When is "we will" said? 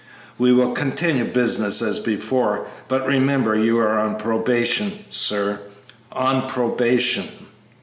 0.39-0.71